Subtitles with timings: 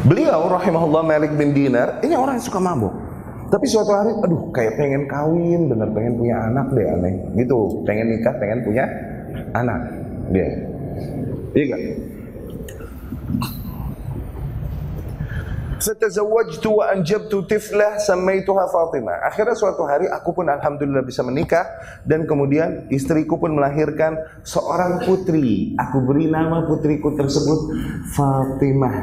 [0.00, 2.88] Beliau rahimahullah Malik bin Dinar, ini orang yang suka mabuk.
[3.50, 7.14] Tapi suatu hari, aduh kayak pengen kawin, bener pengen punya anak deh aneh.
[7.36, 8.84] Gitu, pengen nikah, pengen punya
[9.52, 9.80] anak
[10.32, 10.48] dia.
[11.52, 11.80] Iya gak?
[15.80, 19.24] Fatazawwajtu wa anjabtu tiflah samaituha Fatimah.
[19.24, 21.64] Akhirnya suatu hari aku pun alhamdulillah bisa menikah
[22.04, 25.72] dan kemudian istriku pun melahirkan seorang putri.
[25.80, 27.58] Aku beri nama putriku tersebut
[28.12, 28.96] Fatimah.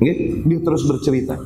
[0.00, 1.36] Dia terus bercerita.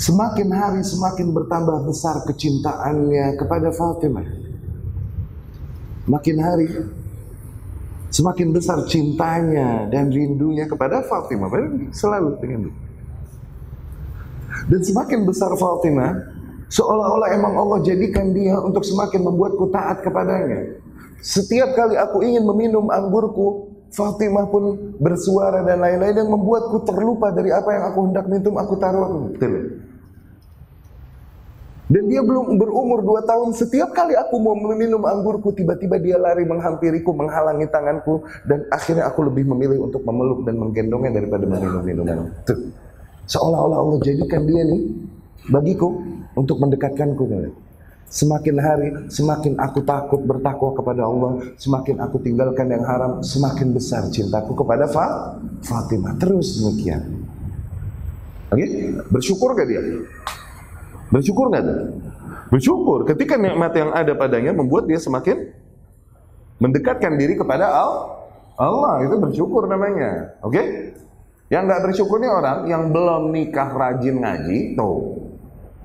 [0.00, 4.26] Semakin hari semakin bertambah besar kecintaannya kepada Fatimah.
[6.08, 6.66] Makin hari
[8.08, 11.52] Semakin besar cintanya dan rindunya kepada Fatimah.
[11.92, 12.70] Selalu itu.
[14.68, 16.16] Dan semakin besar Fatimah,
[16.72, 20.80] seolah-olah emang Allah jadikan dia untuk semakin membuatku taat kepadanya.
[21.20, 27.48] Setiap kali aku ingin meminum anggurku, Fatimah pun bersuara dan lain-lain yang membuatku terlupa dari
[27.48, 29.32] apa yang aku hendak minum, aku taruh.
[29.32, 29.80] Betul.
[31.88, 33.56] Dan dia belum berumur dua tahun.
[33.56, 38.28] Setiap kali aku mau meminum anggurku, tiba-tiba dia lari menghampiriku, menghalangi tanganku.
[38.44, 42.28] Dan akhirnya aku lebih memilih untuk memeluk dan menggendongnya daripada meminum minuman.
[43.24, 44.84] Seolah-olah Allah jadikan dia nih
[45.48, 46.04] bagiku
[46.36, 47.24] untuk mendekatkanku.
[48.08, 54.08] Semakin hari, semakin aku takut bertakwa kepada Allah, semakin aku tinggalkan yang haram, semakin besar
[54.08, 54.88] cintaku kepada
[55.60, 56.16] Fatimah.
[56.16, 57.04] Terus demikian.
[58.48, 58.68] Oke, okay?
[59.12, 59.84] bersyukur gak dia?
[61.12, 61.64] Bersyukur nggak
[62.48, 65.52] Bersyukur ketika nikmat yang ada padanya membuat dia semakin
[66.56, 67.68] mendekatkan diri kepada
[68.56, 69.04] Allah.
[69.04, 70.32] Itu bersyukur namanya.
[70.40, 70.56] Oke?
[70.56, 70.66] Okay?
[71.48, 75.17] Yang nggak bersyukurnya orang yang belum nikah rajin ngaji, tuh.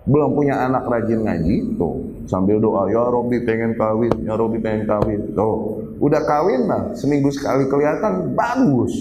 [0.04, 2.12] Belum punya anak rajin ngaji, tuh.
[2.28, 5.32] Sambil doa, ya Robi pengen kawin, ya Robi pengen kawin.
[5.32, 5.80] Tuh.
[6.04, 8.94] Udah kawin lah, seminggu sekali kelihatan bagus.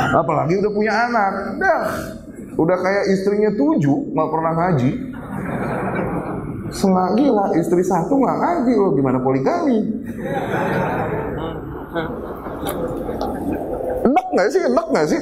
[0.00, 1.32] Apalagi udah punya anak.
[1.60, 1.84] Dah,
[2.60, 4.90] Udah kayak istrinya tujuh, nggak pernah ngaji.
[6.70, 9.78] Selagi lah istri satu nggak ngaji loh, gimana poligami?
[14.04, 14.60] Enak nggak sih?
[14.60, 15.20] Enak nggak sih?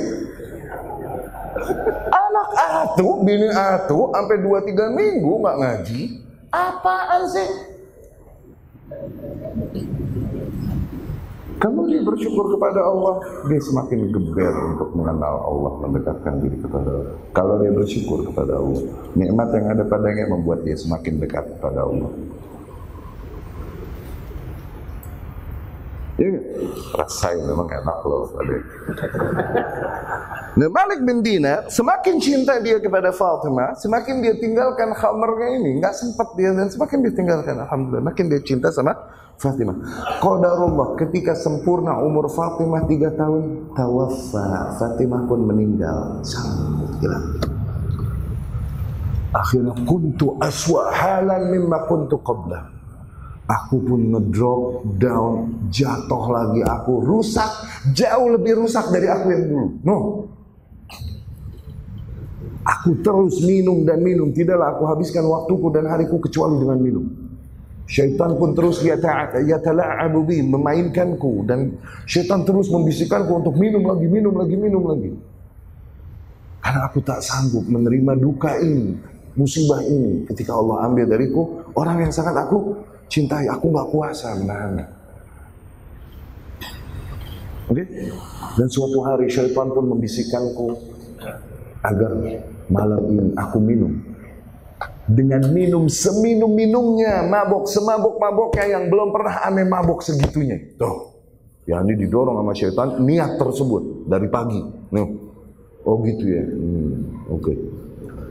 [2.09, 6.01] Anak atu, bini atu, sampai dua tiga minggu nggak ngaji.
[6.49, 7.49] Apaan sih?
[11.59, 13.19] Kalau dia bersyukur kepada Allah,
[13.51, 17.15] dia semakin geber untuk mengenal Allah, mendekatkan diri kepada Allah.
[17.35, 18.79] Kalau dia bersyukur kepada Allah,
[19.19, 22.15] nikmat yang ada padanya membuat dia semakin dekat kepada Allah.
[26.19, 26.35] Ya,
[26.99, 28.27] rasain memang enak loh.
[30.59, 35.95] Nah, Malik bin Dinar semakin cinta dia kepada Fatimah, semakin dia tinggalkan khamarnya ini, nggak
[35.95, 37.55] sempat dia dan semakin dia tinggalkan.
[37.63, 38.99] Alhamdulillah, makin dia cinta sama
[39.39, 39.79] Fatimah.
[40.19, 44.75] Qadarullah ketika sempurna umur Fatimah tiga tahun, tawaffa.
[44.75, 46.19] Fatimah pun meninggal.
[46.27, 47.47] Sangat.
[49.39, 52.78] Akhirnya kuntu aswa halan mimma kuntu qabla
[53.49, 57.49] aku pun ngedrop down, jatuh lagi aku rusak,
[57.97, 59.69] jauh lebih rusak dari aku yang dulu.
[59.83, 59.99] No.
[62.69, 67.07] Aku terus minum dan minum, tidaklah aku habiskan waktuku dan hariku kecuali dengan minum.
[67.89, 74.57] Syaitan pun terus yatala'abu bi, memainkanku dan syaitan terus membisikkanku untuk minum lagi, minum lagi,
[74.61, 75.17] minum lagi.
[76.61, 78.93] Karena aku tak sanggup menerima duka ini,
[79.33, 82.77] musibah ini ketika Allah ambil dariku orang yang sangat aku
[83.09, 84.87] cintai aku nggak kuasa menahannya.
[87.69, 87.85] Oke?
[87.85, 87.87] Okay?
[88.57, 90.67] Dan suatu hari syaitan pun membisikkanku
[91.85, 92.11] agar
[92.69, 93.93] malam ini aku minum.
[95.09, 100.77] Dengan minum seminum-minumnya, mabok semabok-maboknya yang belum pernah aneh mabok segitunya.
[100.77, 101.17] Tuh.
[101.65, 104.61] Ya ini didorong sama syaitan niat tersebut dari pagi.
[104.93, 105.09] Nih.
[105.85, 106.45] Oh gitu ya.
[106.45, 107.53] Hmm, Oke.
[107.53, 107.57] Okay.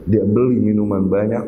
[0.05, 1.45] Dia beli minuman banyak.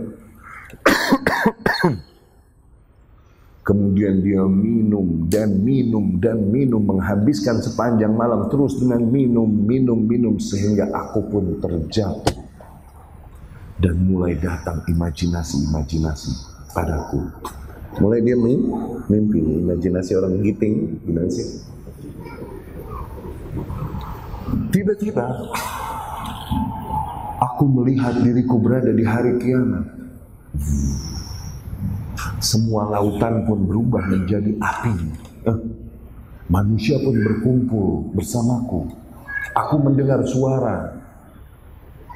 [3.69, 10.41] Kemudian dia minum dan minum dan minum menghabiskan sepanjang malam terus dengan minum, minum, minum
[10.41, 12.33] sehingga aku pun terjatuh.
[13.77, 16.33] Dan mulai datang imajinasi-imajinasi
[16.73, 17.21] padaku.
[18.01, 18.33] Mulai dia
[19.05, 21.61] mimpi, imajinasi orang giting, gimana sih?
[24.73, 25.29] Tiba-tiba
[27.37, 29.85] aku melihat diriku berada di hari kiamat
[32.39, 34.95] semua lautan pun berubah menjadi api.
[35.47, 35.59] Eh,
[36.47, 38.87] manusia pun berkumpul bersamaku.
[39.55, 40.95] Aku mendengar suara.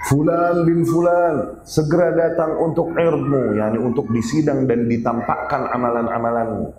[0.04, 6.75] Fulan bin Fulan, segera datang untuk ilmu, yakni untuk disidang dan ditampakkan amalan-amalanmu.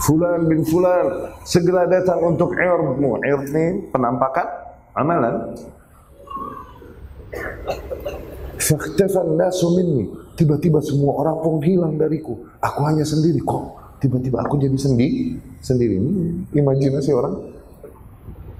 [0.00, 2.56] Fulan bin Fulan segera datang untuk.
[2.56, 4.48] Ird ini penampakan
[4.96, 5.56] amalan.
[8.56, 10.25] Fakhtafan nasu minni.
[10.36, 12.36] Tiba-tiba semua orang pun hilang dariku.
[12.60, 13.72] Aku hanya sendiri kok.
[14.04, 15.40] Tiba-tiba aku jadi sendiri.
[15.64, 15.96] Sendiri.
[15.96, 17.34] Hmm, imajinasi orang.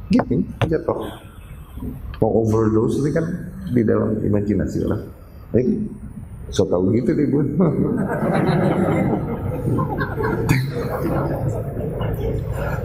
[0.08, 1.04] Gitu, jatuh.
[2.24, 3.26] Mau overdose ini kan
[3.76, 5.02] di dalam imajinasi orang.
[5.52, 5.68] Baik.
[6.48, 7.44] So tau gitu deh gue.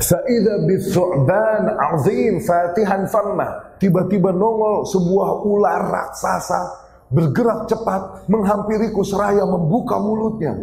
[0.01, 3.77] Fa'idha bithu'ban azim fatihan famma.
[3.79, 10.55] Tiba-tiba nongol sebuah ular raksasa bergerak cepat menghampiriku seraya membuka mulutnya.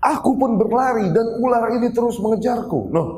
[0.00, 2.94] Aku pun berlari dan ular ini terus mengejarku.
[2.94, 3.08] Noh.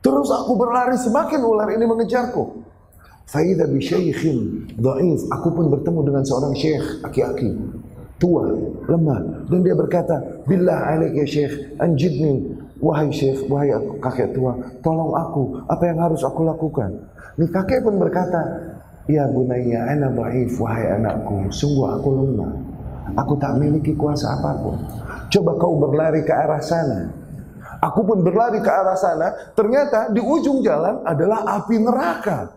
[0.00, 2.64] Terus aku berlari semakin ular ini mengejarku.
[3.28, 5.28] Faidah bi syaikhin dhaif.
[5.32, 7.52] Aku pun bertemu dengan seorang syekh aki-aki
[8.20, 8.46] tua,
[8.88, 10.16] lemah dan dia berkata,
[10.48, 16.22] "Billah alaik ya syekh, anjidni wahai syekh, wahai kakek tua, tolong aku, apa yang harus
[16.24, 16.94] aku lakukan?"
[17.34, 18.40] Nih kakek pun berkata,
[19.04, 22.52] "Ya bunayya, ana dhaif wahai anakku, sungguh aku lemah.
[23.20, 24.80] Aku tak memiliki kuasa apa pun.
[25.28, 27.24] Coba kau berlari ke arah sana."
[27.84, 32.48] Aku pun berlari ke arah sana, ternyata di ujung jalan adalah api neraka.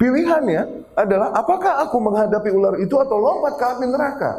[0.00, 4.32] Pilihannya adalah apakah aku menghadapi ular itu atau lompat ke api neraka.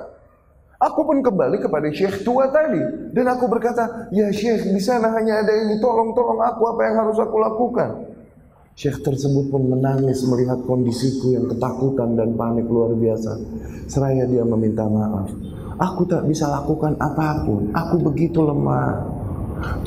[0.75, 2.81] Aku pun kembali kepada Syekh tua tadi
[3.15, 7.17] dan aku berkata, "Ya Syekh, di sana hanya ada ini, tolong-tolong aku apa yang harus
[7.21, 7.89] aku lakukan?"
[8.75, 13.39] Syekh tersebut pun menangis melihat kondisiku yang ketakutan dan panik luar biasa.
[13.87, 15.31] Seraya dia meminta maaf.
[15.79, 17.71] Aku tak bisa lakukan apa pun.
[17.71, 19.15] Aku begitu lemah.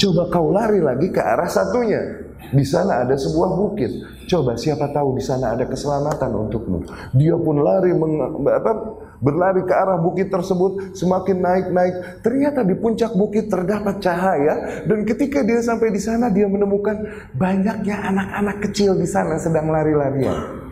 [0.00, 2.00] Coba kau lari lagi ke arah satunya.
[2.48, 3.92] Di sana ada sebuah bukit.
[4.24, 6.80] Coba siapa tahu di sana ada keselamatan untukmu.
[7.12, 8.72] Dia pun lari meng, apa,
[9.18, 11.94] berlari ke arah bukit tersebut semakin naik-naik.
[12.22, 17.96] Ternyata di puncak bukit terdapat cahaya dan ketika dia sampai di sana dia menemukan banyaknya
[18.08, 20.68] anak-anak kecil di sana sedang lari-larian.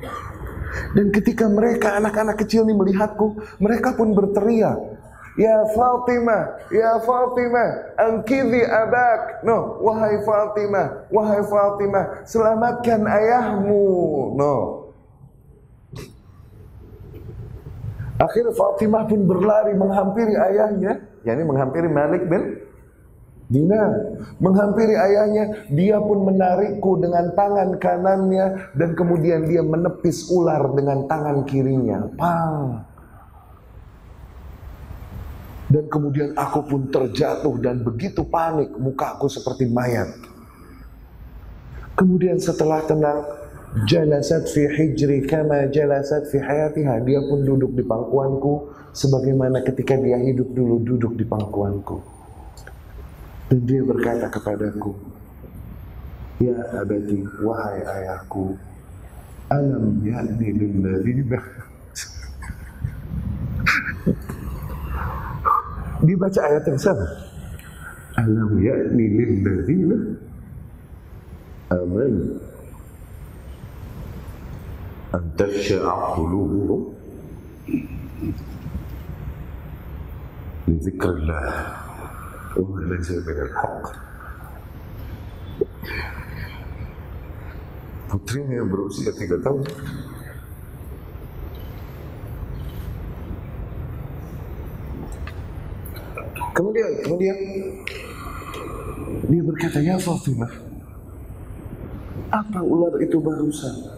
[0.92, 4.76] Dan ketika mereka anak-anak kecil ini melihatku, mereka pun berteriak,
[5.36, 9.44] Ya Fatimah, ya Fatimah, angkidhi abak.
[9.44, 13.84] No, wahai Fatimah, wahai Fatimah, selamatkan ayahmu.
[14.32, 14.85] No.
[18.16, 22.64] Akhirnya Fatimah pun berlari menghampiri ayahnya, yakni menghampiri Malik bin
[23.46, 31.06] Dinar, menghampiri ayahnya, dia pun menarikku dengan tangan kanannya dan kemudian dia menepis ular dengan
[31.06, 32.10] tangan kirinya.
[32.18, 32.82] Pang.
[35.70, 40.10] Dan kemudian aku pun terjatuh dan begitu panik, mukaku seperti mayat.
[41.94, 43.22] Kemudian setelah tenang,
[43.84, 47.04] jalasat fi hijri kama jalasat fi hayatiha.
[47.04, 52.00] Dia pun duduk di pangkuanku sebagaimana ketika dia hidup dulu duduk di pangkuanku.
[53.52, 54.96] Dan dia berkata kepadaku,
[56.40, 58.56] Ya abadi, wahai ayahku,
[59.48, 61.40] alam ya'ni lilladzina
[66.04, 67.06] dibaca ayat yang sama.
[68.20, 69.96] Alam ya'ni lilladzina
[71.72, 72.55] amanu
[76.14, 76.82] qulubuhum
[80.66, 81.48] li dzikrillah
[82.56, 83.84] wa ma laysa min al-haq.
[88.06, 89.66] Putrinya yang berusia tiga tahun
[96.56, 97.36] Kemudian, kemudian
[99.28, 100.48] dia berkata, ya Fatimah,
[102.32, 103.95] apa ular itu barusan?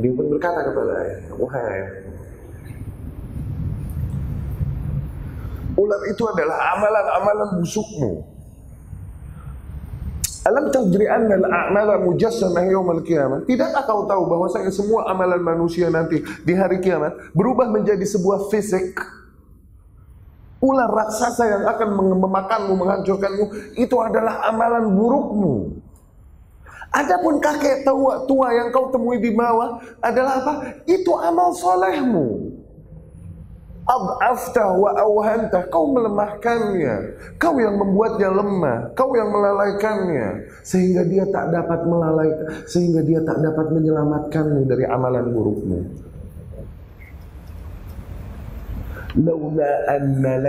[0.00, 1.80] Dia pun berkata kepada ayahnya, wahai
[5.72, 8.12] ular itu adalah amalan-amalan busukmu.
[10.42, 13.46] Alam tadri anna al-a'mala mujassamah yaumil qiyamah?
[13.46, 18.98] Tidakkah kau tahu bahwasanya semua amalan manusia nanti di hari kiamat berubah menjadi sebuah fisik?
[20.62, 21.88] ular raksasa yang akan
[22.22, 25.81] memakanmu, menghancurkanmu, itu adalah amalan burukmu.
[26.92, 30.52] Adapun kakek tua, tua yang kau temui di bawah adalah apa?
[30.84, 32.52] Itu amal solehmu.
[33.82, 36.94] Ab'afta wa awhanta, kau melemahkannya.
[37.40, 40.52] Kau yang membuatnya lemah, kau yang melalaikannya.
[40.62, 45.80] Sehingga dia tak dapat melalaikan, sehingga dia tak dapat menyelamatkanmu dari amalan burukmu.
[49.12, 50.40] Laula anna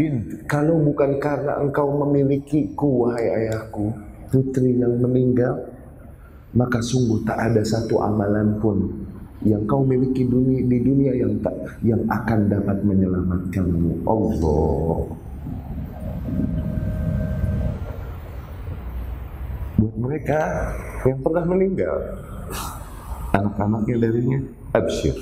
[0.00, 3.92] bint Kalau bukan karena engkau memiliki ku Wahai ayahku
[4.32, 5.75] Putri yang meninggal
[6.56, 8.88] Maka sungguh tak ada satu amalan pun
[9.44, 14.02] Yang kau miliki dunia, di dunia yang tak yang akan dapat menyelamatkanmu.
[14.08, 14.98] Allah.
[19.76, 20.40] Buat mereka
[21.04, 21.96] yang pernah meninggal
[23.36, 24.40] anak-anaknya darinya
[24.72, 25.14] absyir.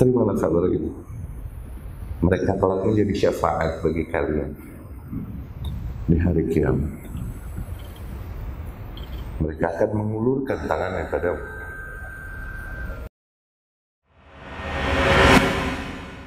[0.00, 0.88] Terimalah kabar itu.
[2.24, 4.50] Mereka telah menjadi syafaat bagi kalian
[6.08, 7.01] di hari kiamat
[9.42, 11.30] mereka akan mengulurkan tangannya pada